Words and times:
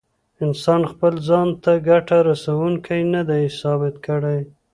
انسان 0.45 0.81
خپل 0.91 1.13
ځان 1.27 1.47
ګټه 1.87 2.17
رسوونکی 2.29 3.01
نه 3.13 3.21
دی 3.29 3.43
ثابت 3.59 3.95
کړی. 4.07 4.39